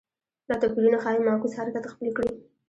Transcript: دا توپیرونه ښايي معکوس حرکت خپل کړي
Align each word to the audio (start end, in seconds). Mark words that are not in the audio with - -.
دا 0.47 0.55
توپیرونه 0.61 0.97
ښايي 1.03 1.19
معکوس 1.27 1.53
حرکت 1.59 1.83
خپل 1.91 2.07
کړي 2.17 2.31